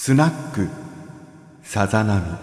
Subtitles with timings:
[0.00, 0.68] スナック
[1.60, 2.38] さざ波。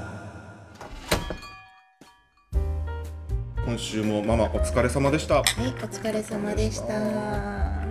[3.65, 5.35] 今週もママお疲れ様でした。
[5.35, 7.85] はい、お疲れ様でした。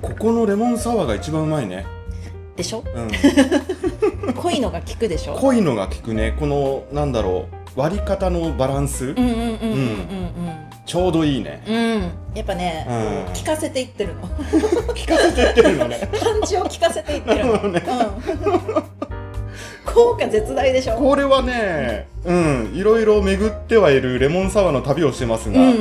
[0.00, 1.84] ここのレモンサワーが一番うまいね。
[2.54, 2.84] でしょ？
[2.94, 3.10] うん。
[4.34, 5.34] 濃いのが効くでしょ？
[5.34, 6.36] 濃いのが効くね。
[6.38, 9.40] このなんだろう割り方のバランス、うんうんうんうん。
[9.40, 10.39] うん
[10.90, 11.76] ちょうどいいねうん。
[11.76, 12.02] うん。
[12.34, 12.92] やっぱね、う
[13.30, 14.22] ん効かせていってるの。
[14.92, 17.52] 聞かせてってるのね感じを効かせていってるの。
[17.52, 17.72] うん。
[19.86, 20.96] 効果絶大でしょ。
[20.96, 25.76] これはねうんいろいろ巡ってはいるレモンサワーの旅をしてますが、うん。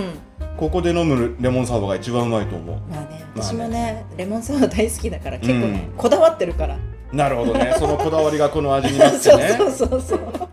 [0.57, 6.77] ここで飲むレモンサワーが一番うまいと思うまあね、まあね私もね、レモンサワー大好きだから、結構ね、うんこだわってるから。
[7.11, 10.19] なるほどね そのこだわりがこの味になって そうねそうそうそう。
[10.19, 10.47] こ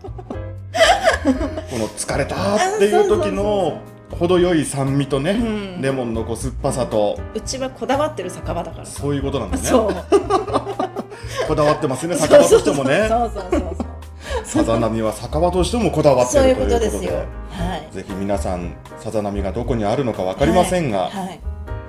[1.77, 3.81] の疲れたっていう時の
[4.17, 8.85] 程よい酸味とね、うんレモンのこう酸っぱさとうちはこだわってる酒場だから。
[8.85, 9.95] そういうことなんだねそう。
[11.47, 13.75] こだわってますね酒場としてもねそうそうそうそう。
[14.43, 17.19] さざ波は酒場としてもこだわってるそういうこということとでですよ。
[17.51, 17.93] はい。
[17.93, 21.39] ぜひ皆さんさざ波がどこにあるのか分かりませんが、はい。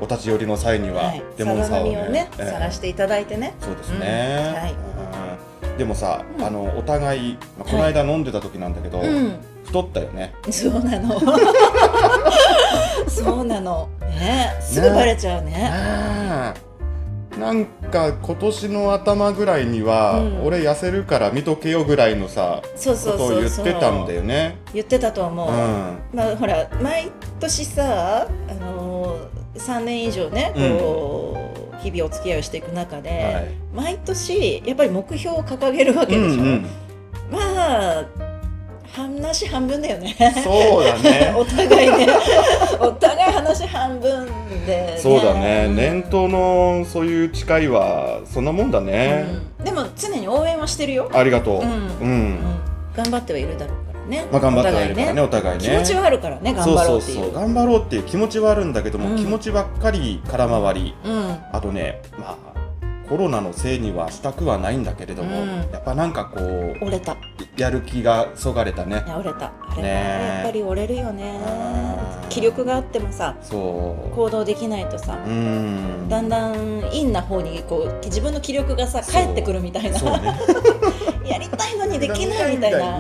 [0.01, 1.23] お立ち寄りの際にははい。
[1.37, 3.55] レモンサワーををね、ええ探していただいてね。
[3.61, 4.99] そうですね、うん
[5.79, 9.39] でもさ、うんあのお互い、まあこの間飲んでた時なんだけど、うん。
[9.69, 11.21] 太ったよねそうなの。
[13.09, 13.89] そうなの。
[14.01, 15.71] ね、すぐバレちゃうね。
[15.73, 16.69] ああ
[17.39, 23.75] なんか今年の頭ぐらいには、うん俺痩せるから見とけよぐらいのさそうそうことを言っそうそう。
[23.75, 25.49] てたんだよね言ってたと思う。
[25.49, 31.37] うんまあほら毎年さ、あのー、3年以上ね、こ
[31.79, 36.41] う、日々お付き合いをしていく中で、はい毎年やっぱり目標を掲げるわけでしょ。
[36.41, 36.67] うんうん
[37.31, 38.05] まあ
[38.99, 40.17] 話半分だよね。
[40.43, 41.33] そうだね。
[41.37, 42.09] お互いね、
[42.81, 44.27] お互い話半分
[44.67, 44.99] で、ね。
[44.99, 45.77] そうだね、うん。
[45.77, 49.27] 年頭のそういう誓いはそんなもんだね、
[49.61, 49.65] うん。
[49.65, 51.09] でも常に応援はしてるよ。
[51.13, 51.55] ありがとう。
[51.55, 51.63] うん。
[51.63, 51.65] う
[52.05, 52.39] ん。
[52.97, 54.27] 頑張ってはいるだろうからね。
[54.33, 55.21] まあ頑張ってはいるからね。
[55.21, 55.65] お互いね。
[55.65, 57.17] 気持ちはあるからね、頑張ろうっていう。
[57.17, 57.35] そうそうそう。
[57.35, 59.17] 頑張ろうっていう気持ちはあるんだけども、うん。
[59.17, 60.95] 気持ちばっかり空回り。
[61.05, 62.58] うん、あとねまあ
[63.09, 65.49] コロナのせいにはしたくはないんだけれども、うん。
[65.73, 67.13] やっぱなんかこう折れた。
[67.13, 67.17] い
[67.57, 69.03] やる気がそがれたね。
[69.07, 69.47] や折れた。
[69.47, 70.35] あれはねえ。
[70.35, 71.41] やっぱり折れるよね。
[72.23, 72.27] う。
[72.27, 74.15] ん気力があってもさ、そう。
[74.15, 75.19] 行動できないとさ。
[75.27, 76.09] うん。
[76.09, 79.15] だんだん陰な方にこう自分の気力がさそう。
[79.15, 79.99] 返ってくるみたいな。
[79.99, 80.39] そうね。
[81.25, 82.99] やりたいのにできないみたいな。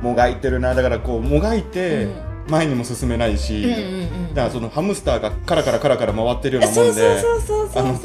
[0.00, 0.74] もがいてるな。
[0.74, 2.32] だからこうもがいてうん。
[2.48, 4.01] 前にも進めないし、うんうん
[4.32, 7.22] だからそのハムスターがカラカラカラカラ回ってるようなもんで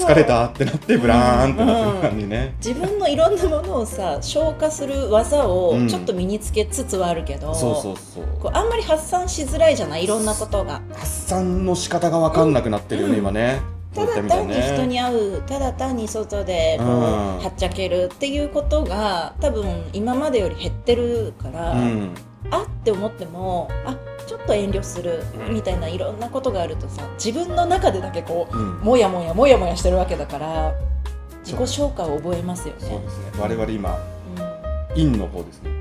[0.03, 5.87] 疲れたってなってブラーンってなってる感じね、自分のいろんなものをさ消化する技をうん。
[5.87, 8.23] ちょっと身につけつつはあるけど、そうそうそう。
[8.41, 10.03] こうあんまり発散しづらいじゃない？
[10.03, 10.81] いろんなことが。
[10.93, 13.19] 発散の仕方が分かんなくなってるよね、うん。
[13.19, 13.61] 今ね。
[13.95, 17.37] ただ単に人に会うただ単に外でこう、うん。
[17.39, 22.15] はっちゃけるっていうことが多分今までより減ってるから、うん。
[22.51, 23.95] あって思ってもあ
[24.27, 25.53] ちょっと遠慮するうん。
[25.55, 28.79] みたいないろんなことがあるとさ自分の中でだけこううん。
[28.81, 30.73] もやもやもやもやしてるわけだから
[31.43, 32.79] 自己紹介を覚えますよね。
[32.81, 33.25] そうですね。
[33.39, 33.97] 我々今
[34.91, 34.95] うん。
[34.95, 35.71] 陰の方ですね。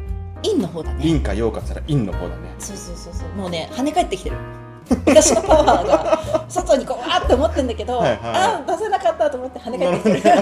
[0.42, 1.02] 陰の方だね。
[1.02, 2.54] 陰か陽かったら陰の方だね。
[2.58, 3.28] そうそうそうそう。
[3.30, 4.36] もうね跳ね返ってきてる。
[5.04, 8.18] 私のパワーが 外にこうわーって思ってんだけど、はいはい。
[8.22, 10.36] あー出せなかったと思って跳ね返ってきてる。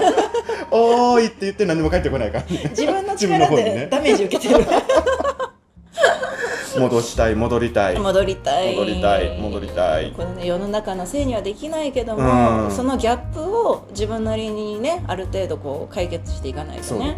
[0.69, 4.65] おーいって言って何も返ってこないから自分の自分の力でダメージ受けてる
[6.79, 7.99] 戻したい戻りたい。
[7.99, 8.75] 戻りたい。
[8.75, 10.11] 戻りたい戻りたい。
[10.11, 12.71] このね世の中のせいにはできないけども、うん。
[12.71, 17.11] そのギャップを自分なりにねある程度こう解決していかないとそうだね。
[17.11, 17.15] ね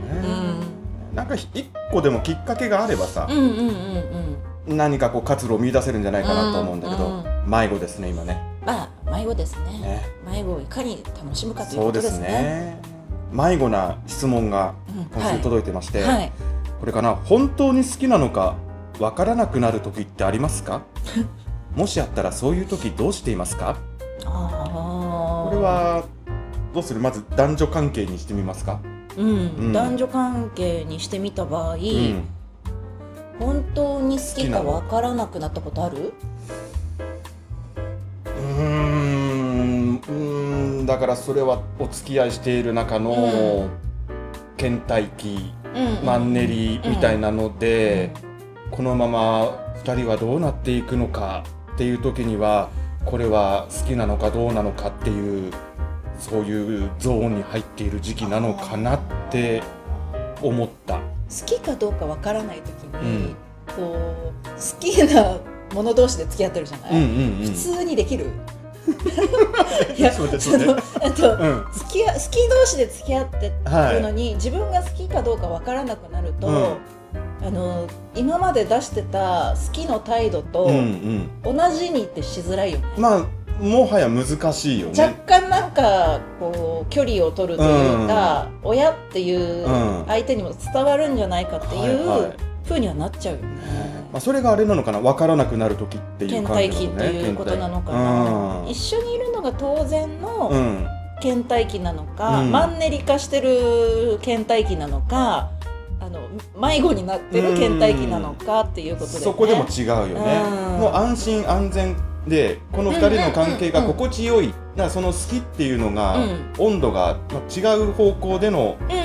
[1.14, 3.58] なんか一個でもきっかけがあればさうん、うんうんうん。
[3.60, 4.38] うん
[4.68, 8.42] 何かこう活路を見出せるんじゃないかなと思うんだけど、うん迷子ですね今ね。
[8.66, 9.80] まあ迷子ですね。
[9.80, 10.06] ね。
[10.30, 12.28] 迷子をいかに楽しむかということですすね。
[12.28, 12.82] ね
[13.32, 15.06] 迷子な質問がうん。
[15.06, 16.32] 今週届いてまして、はい。
[16.80, 18.56] これかな本当に好きなのか
[19.00, 20.82] わからなくなる時ってありますか？
[21.76, 23.78] もしあったらそういう時どうしていますか？
[24.24, 26.04] これは
[26.74, 27.00] どうする？
[27.00, 28.80] まず男女関係にしてみますか、
[29.16, 29.28] うん。
[29.28, 29.32] う
[29.70, 29.74] ん。
[29.74, 32.24] 男女関係にしてみた場合、うん、
[33.40, 36.14] 本当に好きかわからなくなったことある？
[38.26, 39.96] うーん。
[39.98, 40.86] うーん。
[40.88, 43.70] だからそれはお付き合いしている中のうん。
[44.58, 46.06] 倦怠期、うん。
[46.06, 48.12] マンネリみたいなので、
[48.72, 51.44] このまま2人はどうなっていくのか
[51.74, 52.70] っていう時には
[53.06, 55.52] これは好きなのかどうなのかっていう
[56.20, 59.00] そういうゾーンに入っている時期なのかなっ
[59.30, 59.64] て
[60.42, 60.96] 思った。
[60.96, 61.02] 好
[61.46, 63.36] きかどうかわからない時に、うん。
[63.76, 65.38] こう好きな
[65.74, 67.46] 者同士で付き合ってるじゃない、うんうんうん。
[67.46, 68.32] 普通にできる？
[69.98, 71.66] いやそのあと、うん。
[71.74, 73.52] 付き合好き同士で付き合って
[73.94, 76.78] るのに、自分が好きかどうかわからなくなると、うん
[77.44, 81.56] あの今まで出してた好きの態度とうんうん。
[81.58, 82.86] 同じにってしづらいよね。
[82.98, 83.26] まあ
[83.62, 92.32] もはや難しいよ若ね干なんかこう距離を取るというか、親っていううん相手にも伝わるんじゃないかっていうはいはい。
[92.68, 93.48] 風にはなっちゃうよね。
[94.12, 95.00] まあ、それがあれなのかな？
[95.00, 100.88] 分からなくなる時っていう倦感じ怠期っていうことなのかな、一緒にいるのが当然のうん、うん。
[101.20, 102.52] 倦怠期なのか、うん。
[102.52, 105.50] マンネリ化してる倦怠期なのか
[106.08, 110.42] あの迷子になってる倦怠期なのかっていうことで、ね、そこでも違うよね、
[110.74, 110.80] うん。
[110.80, 114.54] もう安心安全でこの2人の関係が心地よい、
[114.90, 116.18] その好きっていうのが、
[116.58, 118.98] 温度がまあ違う方向でのうんうん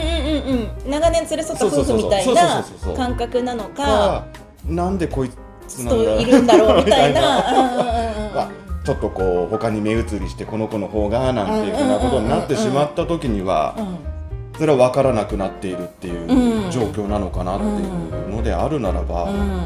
[0.46, 0.90] うんうん。
[0.90, 2.64] 長年連れ添った夫婦みたいな
[2.96, 4.26] 感覚なのかが
[4.64, 5.30] なんでこい
[5.66, 8.50] つなんだといるんだろうみたいな。
[8.84, 14.12] ちょっとこう他に目移りしてこの子の方がなんていうふうなことになってしまった時にはうん。
[14.58, 16.28] それは分からなくなっているっていう。
[16.28, 19.64] うん状況なのかなっていうのであるならば、うん。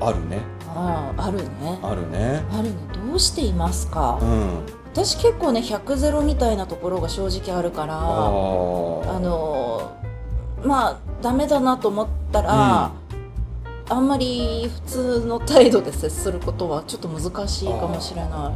[0.00, 0.40] あるね。
[0.68, 1.44] あああるね。
[1.82, 2.42] あるね。
[2.50, 2.70] あるね。
[3.06, 4.50] どうしていますか、うん。
[4.92, 9.92] 私結構ね100ゼロみたいなところが正直あるからあの
[10.64, 12.92] まあダメだなと思ったら、
[13.88, 18.52] あんまり普通の態度で接することはちょっと難しいかもしれな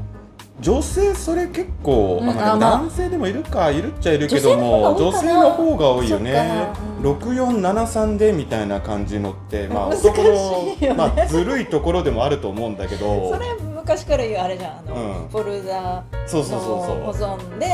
[0.61, 6.33] 女性それ結構、うんあ男性でもいるかいるっちゃいるけども女性女性の方が多いよね。
[6.33, 6.81] そっか。
[6.83, 10.33] うん6473でみたいな感じのってまあ 難しい男よ
[10.81, 10.89] ね。
[10.89, 12.99] の、まあ、ずるいところでもあると思うんだけい。
[12.99, 13.31] ど。
[13.33, 13.47] それ
[13.77, 15.29] 昔から言うあれじゃんあの、うん。
[15.31, 17.29] フォルダそうそうそうの保そう。
[17.39, 17.67] 存で、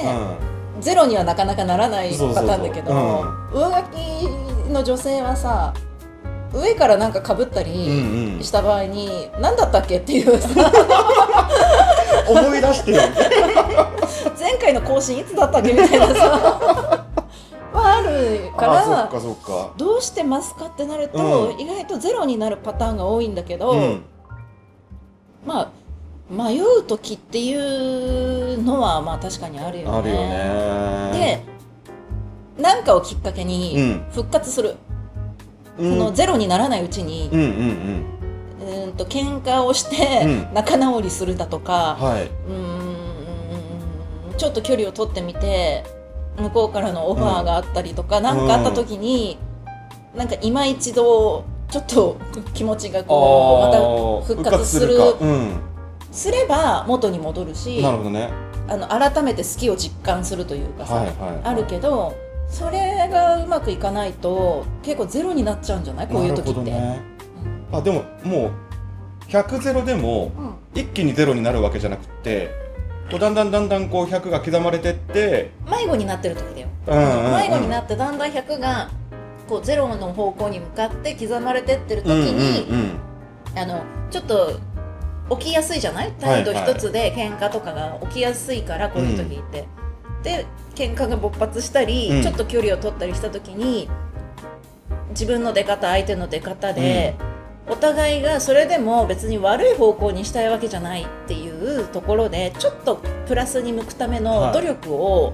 [0.77, 0.83] うん。
[0.83, 3.59] ゼロにはなかなかならないそうそうそうパターンだけどうん。
[3.59, 3.83] 上書
[4.69, 5.73] きの女性はさ
[6.53, 7.73] 上からなんかかぶったうんり
[8.37, 8.43] うん。
[8.43, 10.49] した場合に、何だったっけっていうさ
[12.29, 13.03] 思い出してよ。
[14.39, 17.05] 前回の更新いつだったっけみたいなさ。
[17.75, 19.11] はあるから
[19.77, 21.61] どうしてますかってなると、うん。
[21.61, 24.03] 意外とゼロになるパターンが多いんだけど、うん。
[25.45, 25.71] まあ
[26.31, 29.99] 迷う時っていうのはまあ確かにあるよね。
[29.99, 31.43] あるよね。
[32.57, 34.07] で何かをきっかけにうん。
[34.13, 34.77] 復活する、
[35.79, 35.91] うん。
[35.91, 38.24] そのゼロにならないうちにうんうんうん
[38.97, 40.55] と喧嘩をしてうん。
[40.55, 42.25] 仲直りするだとか、はい。
[42.25, 45.85] うーんちょっと距離を取ってみて
[46.39, 49.39] 向こうからのオファーがあったりとか何、かあった時に、
[50.17, 52.17] なんか今一度ちょっと
[52.53, 55.61] 気持ちがこうまた復活するうん。
[56.11, 58.31] すれば元に戻るしなるほどね。
[58.69, 61.15] あの改めて好きを実感するというかさ、はいはい
[61.45, 62.15] あるけど
[62.49, 66.09] それがうまくいかないと結構ゼロになっちゃうんじゃない？
[66.09, 66.61] こういう時って。
[66.63, 67.03] ね。
[67.73, 68.51] あでももう
[69.43, 70.81] 100ゼロでもうん。
[70.81, 72.51] 一気にゼロになるわけじゃなくて
[73.11, 77.33] こうだんだんだんだんこう100が刻まれてって迷子になってる時だよ、うんうんうん。
[77.33, 78.91] 迷子になってだんだん100が
[79.49, 82.81] こうゼロの方向に向かって刻まれてってる時うんに、うん
[83.55, 83.59] うん。
[83.59, 84.59] あのちょっと
[85.39, 86.13] 起きやすいじゃない？
[86.13, 89.67] 態度一つで喧嘩とかが起きやすいからこういう時って。
[90.23, 92.23] で喧嘩が勃発したり、うん。
[92.23, 93.89] ちょっと距離を取ったりした時に
[95.11, 97.15] 自分の出方相手の出方で、
[97.69, 105.33] お互いがそれでも別に悪い方向にしたいわけじゃないっていうところでちょっとプラスに向くための努力を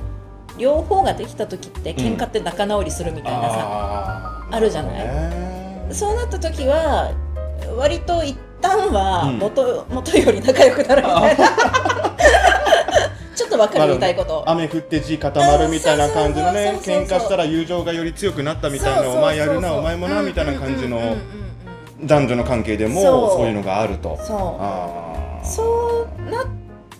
[0.58, 4.92] 両方ができた時って喧嘩って仲直りするみたいなさ、あーあるじゃない？
[4.94, 7.12] ねそうなった時は
[7.76, 9.38] 割と一旦はうん。
[9.38, 11.46] 元,、元より仲良くなるみたいな。
[13.34, 14.44] ちょっと分かる言いたいこと。
[14.46, 21.18] 雨降って地固まるみたいな感じのね喧嘩したら友情がより強くなったみたいなお前やるなお前もなみたいな感じのうんうんうんうん
[22.04, 23.47] 男女の関係でもそう。
[23.47, 24.16] いうのがあると。
[24.19, 24.59] そ
[25.42, 25.47] う。
[25.47, 26.45] そうな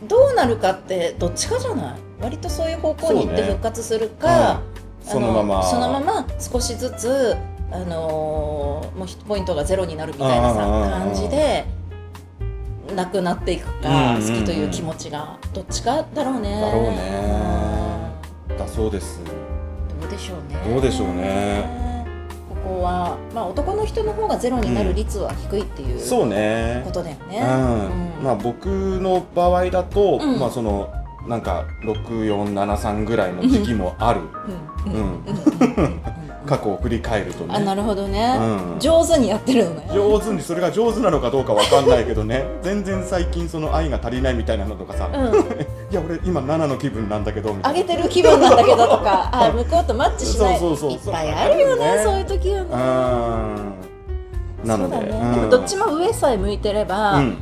[0.09, 2.01] どうなるかってどっちかじゃない？
[2.21, 4.63] 割とそういう方向に行って復活するか、
[5.05, 5.11] うん。
[5.11, 5.63] そのまま。
[5.63, 7.37] そのまま少しずつ、
[7.71, 11.65] あのーもうヒットポイントがゼロになるみたいなさ感じで
[12.95, 15.39] なくなっていくか、好きという気持ちが。
[15.55, 16.61] どっちかだろうね。
[16.61, 18.59] だろうね。
[18.59, 19.21] だそうです。
[19.21, 20.59] うんどうでしょうね。
[20.73, 21.90] どうでしょうね
[22.63, 26.83] ここは、まあ、男の人の方がゼロになる率は低いっていうそうね。
[26.85, 28.25] ことだよね、うん。
[28.25, 30.39] まあ僕の場合だと、うん。
[30.39, 30.93] まあその
[31.27, 34.21] なんか6473ぐらいの時期もある、
[34.87, 34.93] うん。
[34.93, 35.01] うん。
[35.01, 35.03] うん。
[35.03, 35.35] うん。
[35.77, 35.85] うん。
[35.85, 37.55] うん過去を振り返るとね。
[37.55, 38.81] あなるほどね、うん。
[38.81, 39.89] 上手にやってるのね。
[39.93, 42.45] 上手にそれが上手なのかどうかわかんないけどね。
[42.63, 45.35] 全然最近その愛が足りないみたいなのとかさ、いうん。
[45.91, 47.79] や俺今7の気分なんだけどみたいな。
[47.81, 50.59] 上げてる気分なんだけどとかあ向こうとマッチしない。
[50.59, 52.67] そうそうそういっぱいあるよねそうそういう時はね。
[54.65, 54.69] うん。
[54.69, 55.03] なのでね。
[55.11, 55.35] うん。
[55.35, 57.39] でもどっちも上さえ向いてれば、うん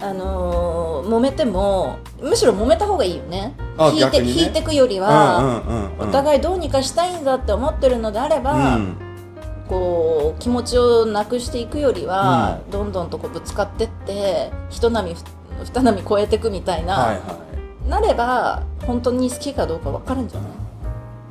[0.00, 3.54] あのー揉めてもむしろ揉めた方がいいよね。
[3.76, 4.28] あ引いてね。
[4.28, 6.08] 引いてくよりうんは、うんうんうん。
[6.08, 8.96] お互いどうにかしたいんだって思ってるのであれば、うん。
[9.68, 15.22] こう気持ちをなくしていくよりは、どんどんとこうぶつかってって人波ふ
[15.64, 17.38] 二波超えていくみたいな、はいは
[17.86, 17.88] い。
[17.88, 20.50] なれば本当に好きかどうか分かるんじゃない、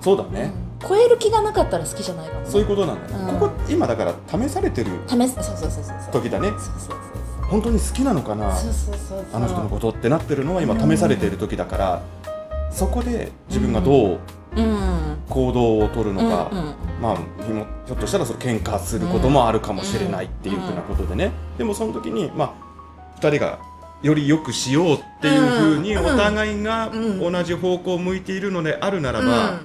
[0.01, 0.51] そうだね、
[0.87, 2.45] 超える気がなかったら好きじゃないかもね。
[2.49, 3.39] そういうことなんだね、うん。
[3.39, 6.21] ここ今だから試されてる試すそうそうそうそうそう。
[6.21, 6.49] 時だね。
[6.49, 6.97] そうそう
[7.49, 8.55] 本当に好きなのかな
[9.33, 12.01] あの人のことってなってるのは今試されている時だから、
[12.71, 14.19] そこで自分がどう
[14.55, 15.17] うん。
[15.29, 16.75] 行動を取るのか、うんうん。
[17.01, 22.55] まあひもひょっとしたらそれ喧嘩することもあるかもしれないっていうふうなことでね、でもその時にま
[23.15, 23.59] あ2人が
[24.01, 26.05] より良くしようっていうふうにうん。
[26.05, 27.19] お互いがうん。
[27.19, 29.59] 同じ方向を向いているのであるならば、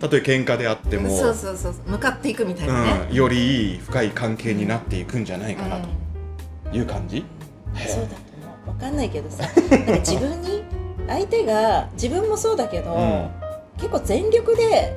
[0.00, 1.90] たとえ喧嘩であっても、そうそうそうそう。
[1.90, 5.88] 向かっていくみたいなね、うん、よりいい深い関係になっていくんじゃないかなと
[6.72, 7.24] いう感じ、
[7.86, 8.14] そうだと
[8.66, 8.74] 思う。
[8.74, 9.52] 分かんないけどさなん
[9.86, 10.64] か自分に
[11.08, 13.30] 相手が自分もそうだけど、うん。
[13.78, 14.96] 結構全力で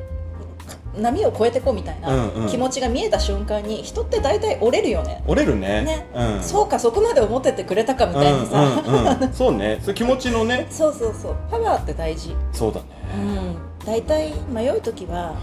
[0.97, 2.47] 波を越えてこうみたいうんなうん。
[2.49, 5.23] 気持ちが見えた瞬間に人って大体折れるよね。
[5.25, 5.83] 折れるね。
[5.83, 6.07] ね。
[6.13, 9.79] うん、そうかそこまで思っててくれたかみたいにさ、うんうんうん、そうね。
[9.81, 10.67] そう気持ちのね。
[10.71, 11.35] そうそうそう。
[11.49, 12.35] パワーって大事。
[12.51, 12.85] そうだね、
[13.15, 15.35] うん、大体迷う時は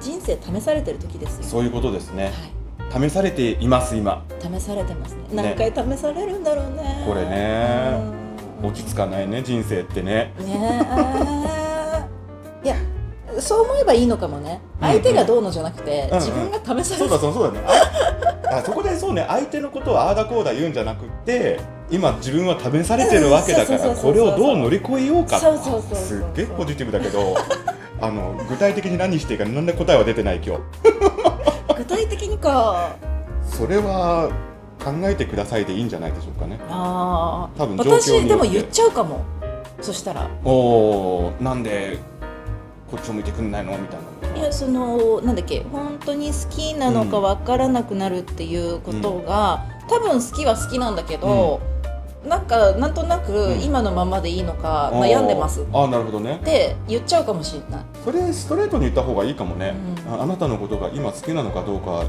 [0.00, 1.42] 人生試されてる時ですよ。
[1.42, 2.26] そういうことですね。
[2.26, 2.30] は
[2.90, 4.24] 試されています今。
[4.40, 5.20] い、試されてますね。
[5.32, 7.04] 何回試されるんだろうね。
[7.06, 7.92] これね。
[8.62, 8.68] うん。
[8.68, 10.34] 落ち着かないね人生ってね。
[10.40, 10.86] ね
[12.62, 12.66] え。
[12.66, 12.76] いや
[13.38, 14.60] そう思えばいいのかもね。
[14.80, 16.20] うん相手がどうのじゃなくて、うんうん。
[16.20, 17.66] 自分が試さそうれてだそうそうだね。
[18.50, 19.24] あ あそこでそうね。
[19.28, 27.36] 相手のことをああだこうだ言うんじゃなくって今自分は試されてるわけだからこれをどう乗り越えようかそうそうそうそうすっげえポジティブだけど
[28.00, 30.62] あの具体的に何していいか何で答えは出てない今日。
[31.76, 32.96] 具体的にか。
[33.44, 34.30] それは
[34.82, 36.58] 考えてくださいでいいんじゃないでしょうかね。
[36.68, 39.24] あ多分私でも言っちゃうかも。
[39.80, 40.30] そしたら。
[40.44, 41.98] おおなんで
[42.90, 43.76] こっちを向いてくんないの？
[43.76, 51.60] みたいないやそのなんだっけ本当に好きなのか分からなくなるっていうことが、多分好きは好きなんだけど、
[52.26, 53.62] なんかなんとなくうん。
[53.62, 55.60] 今のままでいいのか悩んでます。
[55.60, 56.40] っあーあーなるほどね。
[56.44, 57.84] て言っちゃうかもしれない。
[58.04, 62.04] それストレートに言った方がいいかもね、うんああなたのことが今好きなのかどうか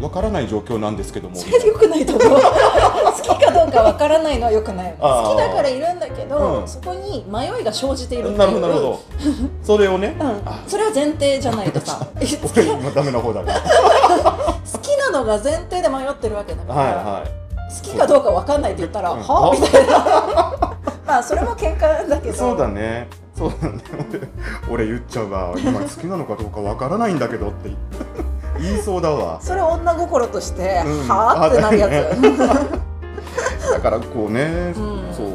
[0.00, 1.36] わからない状況なんですけども。
[1.36, 2.40] それでよくないと思う。
[2.40, 4.94] 好きかどうかわからないのはよくない。
[5.00, 6.68] 好きだからいるんだけど、うん。
[6.68, 9.00] そこに迷いが生じているなるほどなるほど。
[9.62, 10.26] それをね、うん。
[10.44, 12.04] あ、それは前提じゃないとさ。
[12.14, 13.60] 好 き俺今ダメな方だから。
[13.60, 17.22] 好きなのが前提で迷ってるわけだから、はいは
[17.68, 19.16] 好きかどうかわかんないって言ったら、う。
[19.16, 19.20] ん。
[19.20, 20.74] はみたいな。
[21.06, 22.34] まあそれも喧嘩だけど。
[22.34, 23.82] いそうだねそうだね。
[24.68, 25.54] 俺俺言っちゃうわ。
[25.58, 27.70] 今好きなのかどうかわからないんだけどって。
[28.60, 29.40] 言いそうだわ。
[29.40, 31.08] それ女心として、うん。
[31.08, 32.38] はあってなるやつ、
[33.70, 35.12] だからこうね、うん。
[35.12, 35.26] そう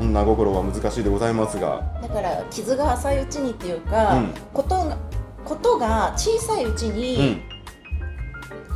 [0.00, 1.82] 女心は難しいでございますが。
[2.00, 4.28] だから傷が浅いうちにっていうか、うん。
[4.52, 4.96] ことが
[5.44, 7.42] ことが小さいうちうに、ん。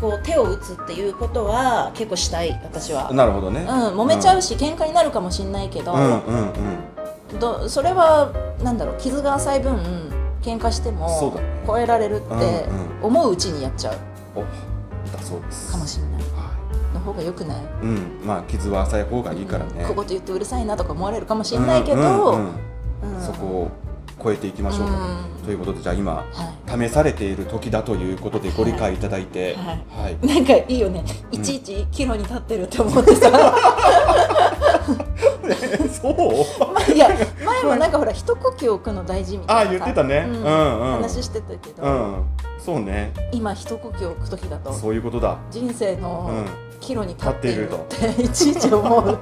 [0.00, 3.12] こう手を打つっていうことは結構したい私は。
[3.12, 3.60] なるほどね。
[3.60, 3.68] うん、
[4.00, 6.52] 揉めちゃうし、喧嘩になるかもしれないけど,、うんうんうん
[7.38, 9.76] どそれはなんだろう傷が浅い分
[10.42, 12.68] 喧嘩しても超えられるって
[13.00, 13.96] 思ううちにやっちゃう。
[14.34, 15.72] おだそうです。
[15.72, 16.22] かもしれない。
[16.34, 16.52] は
[16.94, 18.20] の方がよくない、いうん。
[18.24, 22.38] まあ傷は浅い方がいいからね、うん小言言ってうるさいなとか思われるかもしれないけど、
[23.20, 23.70] そこを
[24.22, 24.88] 超えていきましょう。
[25.44, 26.24] と、いうことでじゃあ今は
[26.68, 29.84] 試されている時だということでご理解いただいて、はい。
[29.90, 30.16] はい。
[30.22, 31.04] い、なんかいいよね。
[31.30, 33.30] いちいち岐路に立ってるって思ってさ、
[35.90, 36.14] そう？
[36.72, 37.08] ま あいや
[37.44, 40.24] 前もなんかほら一呼吸置くの大事みたいなさあ言ってたね。
[40.28, 40.36] うん。
[40.36, 40.92] うんうん。
[41.02, 42.24] 話してたけど、うん。
[42.58, 43.12] そうね。
[43.32, 45.38] 今一呼吸置く時だとそういうことだ。
[45.50, 46.46] 人生のうん。
[46.80, 49.18] 岐路に立っているっ立ていちいち思う。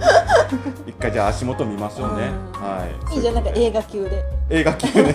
[0.86, 2.62] 一回じゃあ足元見ましょうね、うん。
[2.62, 3.14] はい。
[3.14, 4.24] いいじゃんなんか映画級で。
[4.48, 5.14] 映画級ね。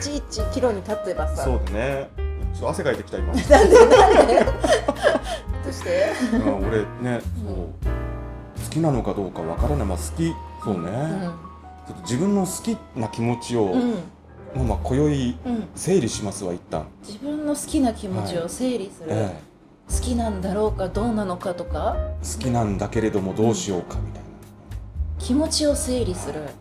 [0.00, 2.08] いちいち岐路に立てばさそうだね。
[2.54, 4.44] ちょっと汗かいてきた今、なんでなんで？
[4.44, 4.50] ど
[5.68, 6.12] うして？
[6.32, 7.54] うん、俺ねそう。
[7.56, 8.01] 好
[8.72, 9.86] きなのかどうかわからない。
[9.86, 10.32] まあ好き。
[10.64, 10.90] そうね、
[11.88, 13.74] ちょっと自分の好きな気持ちを、
[14.54, 19.40] まあまあ今宵うん、整理しますわ一旦、自分の好きな気持ちを整理する、え
[19.90, 21.96] 好きなんだろうかどうなのかとか？
[21.96, 24.22] え好きなんだけれどもどうしようかみたい
[25.18, 26.42] 気持ちを整理する。
[26.42, 26.52] なる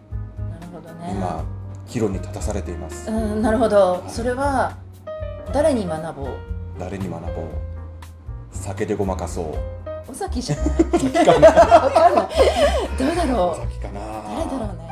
[0.74, 1.14] ほどな、ね。
[1.14, 1.44] 今
[1.88, 4.04] 岐路に立たされています、うんなるほど。
[4.08, 4.78] それは
[5.54, 6.28] 誰に学ぼう？
[6.80, 7.46] 誰に学ぼう？
[8.52, 9.56] 酒でごまかそう
[10.12, 10.66] 尾崎じゃない？
[10.68, 10.74] ど
[13.12, 13.50] うだろう？
[13.52, 14.92] 尾崎かな誰だろうね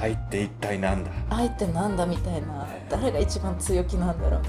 [0.00, 1.10] 入って一体なんだ？
[1.30, 4.48] 入ってなんだみたいな、誰が一番強気なんだろうね、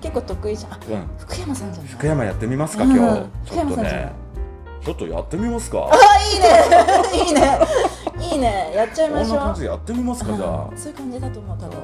[0.00, 0.78] 結構得意じゃん、
[1.18, 1.92] 福山さんじゃない？
[1.92, 3.00] 福山やってみますか今日、
[3.46, 4.12] 福山さんじゃない？
[4.84, 5.88] ちょっとやってみますか？
[5.90, 6.46] あ、いいね。
[7.26, 7.58] いいね。
[8.32, 8.72] いいね。
[8.74, 9.38] やっちゃいましょう。
[9.38, 10.68] こんな感じやってみますか、じゃあ。
[10.76, 11.76] そういう感じだと思う、多分。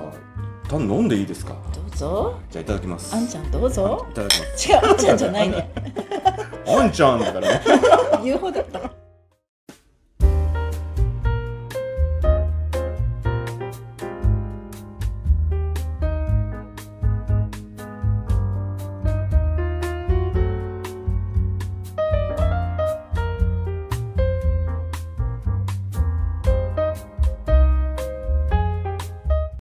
[0.69, 1.55] たん飲んでいいですか？
[1.75, 2.39] どうぞ。
[2.49, 3.15] じゃあ、いただきます。
[3.17, 4.07] あんちゃん、どうぞ。
[4.09, 4.71] いただきます。
[4.71, 5.69] 違う、あんちゃんじゃないね。
[6.67, 8.21] あんちゃんだから。
[8.23, 9.02] 言うほどだった。